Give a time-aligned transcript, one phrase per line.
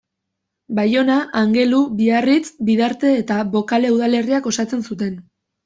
[0.79, 5.25] Baiona, Angelu, Biarritz, Bidarte eta Bokale udalerriek osatzen zuten.